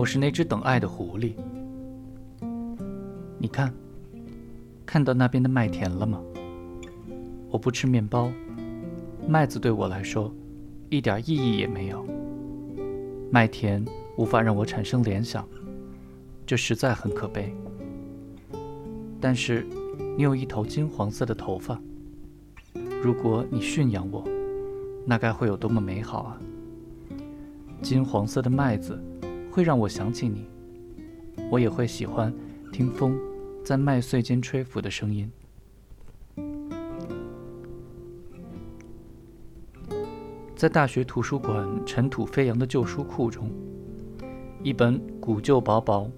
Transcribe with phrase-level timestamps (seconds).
[0.00, 1.34] 我是那只等爱的狐狸。
[3.36, 3.70] 你看，
[4.86, 6.18] 看到那边的麦田了吗？
[7.50, 8.32] 我不吃面包，
[9.28, 10.32] 麦子对我来说
[10.88, 12.02] 一点意义也没有。
[13.30, 13.84] 麦田
[14.16, 15.46] 无法让我产生联想，
[16.46, 17.54] 这实在很可悲。
[19.20, 19.66] 但是，
[20.16, 21.78] 你有一头金黄色的头发，
[23.02, 24.26] 如果你驯养我，
[25.04, 26.40] 那该会有多么美好啊！
[27.82, 28.98] 金黄色的麦子
[29.50, 30.46] 会让我想起你，
[31.50, 32.32] 我也会喜欢
[32.72, 33.18] 听风
[33.64, 35.30] 在麦穗间吹拂的声音。
[40.54, 43.50] 在大学图书馆尘土飞扬的旧书库中，
[44.62, 46.10] 一本古旧薄薄、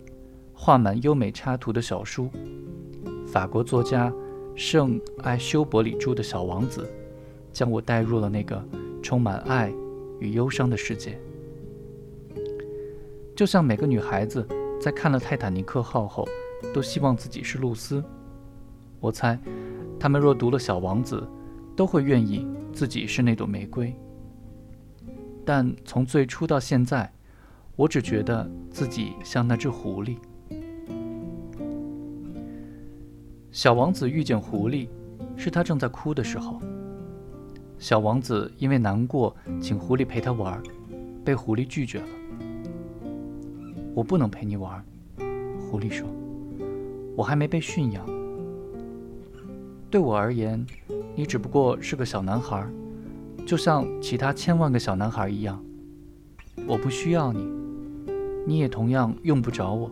[0.53, 2.29] 画满优美插图的小书——
[3.27, 4.13] 法国作家
[4.57, 6.93] 圣埃修伯里著的小王子，
[7.53, 8.63] 将我带入了那个
[9.01, 9.73] 充满爱
[10.19, 11.19] 与忧伤的世界。
[13.43, 14.47] 就像每个女孩子
[14.81, 16.25] 在看了泰坦尼克号后，
[16.73, 18.01] 都希望自己是露丝。
[19.01, 19.37] 我猜，
[19.99, 21.29] 她们若读了小王子，
[21.75, 23.93] 都会愿意自己是那朵玫瑰。
[25.45, 27.13] 但从最初到现在，
[27.75, 30.19] 我只觉得自己像那只狐狸。
[33.51, 34.87] 小王子遇见狐狸，
[35.37, 36.61] 是他正在哭的时候。
[37.77, 40.63] 小王子因为难过，请狐狸陪他玩，
[41.25, 42.07] 被狐狸拒绝了。
[43.95, 44.85] 我不能陪你玩，
[45.71, 46.09] 狐狸说
[47.17, 48.07] ：“我还没被驯养。
[49.91, 50.67] 对我而言，
[51.15, 52.67] 你只不过是个小男孩。”
[53.45, 55.61] 就像其他千万个小男孩一样，
[56.69, 57.45] 我不需要你，
[58.47, 59.91] 你也同样用不着我。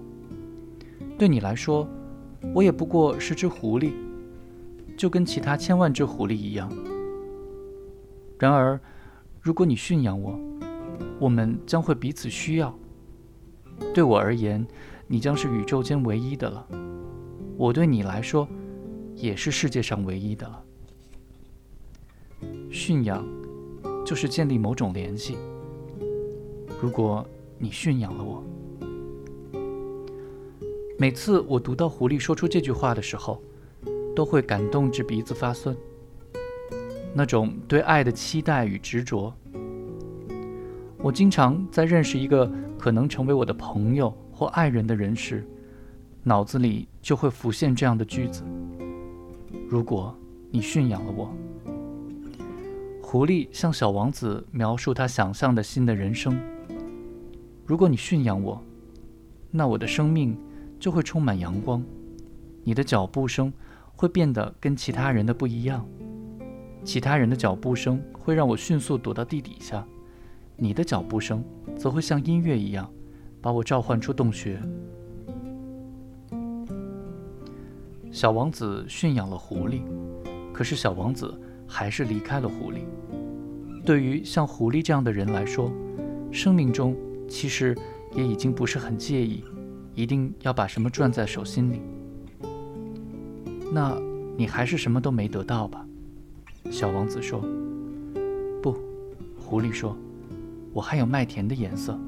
[1.18, 1.86] 对你来说，
[2.54, 3.90] 我也不过是只狐狸，
[4.96, 6.72] 就跟其他千万只狐狸一样。
[8.38, 8.80] 然而，
[9.40, 10.38] 如果你驯养我，
[11.18, 12.72] 我们将会彼此需要。
[13.94, 14.66] 对我而言，
[15.06, 16.66] 你将是宇宙间唯一的了；
[17.56, 18.48] 我对你来说，
[19.16, 20.64] 也是世界上唯一的了。
[22.70, 23.24] 驯养。
[24.02, 25.36] 就是建立某种联系。
[26.80, 27.24] 如果
[27.58, 28.42] 你驯养了我，
[30.98, 33.40] 每次我读到狐狸说出这句话的时候，
[34.16, 35.76] 都会感动至鼻子发酸。
[37.14, 39.32] 那种对爱的期待与执着，
[41.02, 45.46] 我经常在认识一个可能成为我的朋友或爱人的人时，
[46.22, 48.44] 脑子里就会浮现这样的句子：
[49.66, 50.14] 如果
[50.50, 51.34] 你驯养了我。
[53.00, 56.38] 狐狸向小王子描述他想象的新的人生。
[57.64, 58.62] 如果你驯养我，
[59.50, 60.36] 那我的生命
[60.78, 61.82] 就会充满阳光。
[62.62, 63.50] 你的脚步声
[63.96, 65.84] 会变得跟其他人的不一样。
[66.84, 69.84] 其他人的脚步声会让我迅速躲到地底下，
[70.60, 71.42] 你的脚步声
[71.76, 72.88] 则会像音乐一样，
[73.40, 74.60] 把我召唤出洞穴。
[78.12, 79.82] 小王子驯养了狐狸，
[80.52, 81.34] 可是小王子。
[81.72, 82.80] 还是离开了狐狸。
[83.84, 85.70] 对于像狐狸这样的人来说，
[86.32, 86.96] 生命中
[87.28, 87.78] 其实
[88.12, 89.44] 也已经不是很介意，
[89.94, 91.80] 一定要把什么攥在手心里。
[93.72, 93.96] 那
[94.36, 95.86] 你还是什么都没得到吧？
[96.72, 97.40] 小王子说。
[98.60, 98.74] 不，
[99.38, 99.96] 狐狸说，
[100.72, 101.98] 我还有麦田的颜色。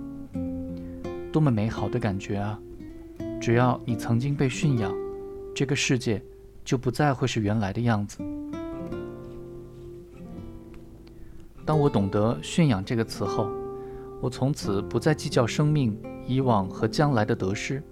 [1.33, 2.59] 多么美好的感觉啊！
[3.41, 4.95] 只要你曾经被驯养，
[5.55, 6.23] 这个世界
[6.65, 8.19] 就不再会是原来的样子。
[11.65, 13.50] 当我懂得“驯养”这个词后，
[14.21, 15.97] 我从此不再计较生命
[16.27, 17.83] 以往和将来的得失，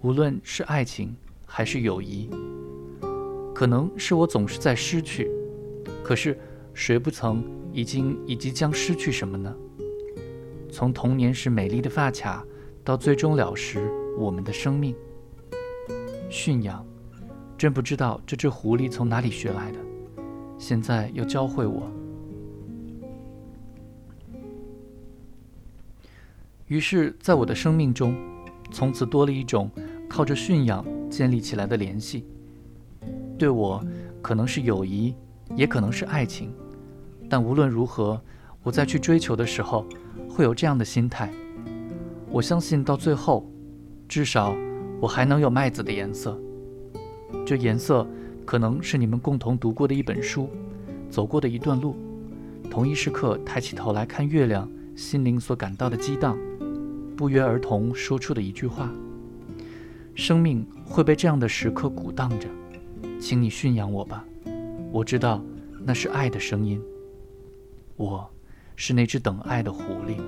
[0.00, 1.14] 无论是爱情
[1.46, 2.28] 还是友谊。
[3.54, 5.30] 可能是我总是在失去，
[6.02, 6.38] 可是
[6.78, 9.52] 谁不曾已经以及将失去什么呢？
[10.70, 12.46] 从童年时美丽的发卡，
[12.84, 14.94] 到最终了时我们的生命。
[16.30, 16.86] 驯养，
[17.58, 19.78] 真不知道这只狐狸从哪里学来的，
[20.56, 21.90] 现在又教会我。
[26.68, 28.16] 于是，在我的生命中，
[28.70, 29.68] 从此多了一种
[30.08, 32.24] 靠着驯养建立起来的联系。
[33.36, 33.84] 对我，
[34.22, 35.12] 可能是友谊，
[35.56, 36.54] 也可能是爱情。
[37.28, 38.20] 但无论如何，
[38.62, 39.86] 我在去追求的时候，
[40.28, 41.30] 会有这样的心态：
[42.30, 43.46] 我相信到最后，
[44.08, 44.56] 至少
[45.00, 46.38] 我还能有麦子的颜色。
[47.44, 48.06] 这颜色
[48.44, 50.48] 可能是你们共同读过的一本书，
[51.10, 51.94] 走过的一段路，
[52.70, 56.36] 同一时刻抬起头来看月亮，心灵所感到的激荡。
[57.16, 58.90] 不约而同说出的一句话
[60.14, 62.48] ：“生命会被这样的时刻鼓荡着，
[63.20, 64.24] 请你驯养我吧。
[64.92, 65.42] 我知道
[65.84, 66.80] 那是爱的声音。
[67.98, 68.32] 我
[68.76, 70.18] 是那只等爱的狐狸。”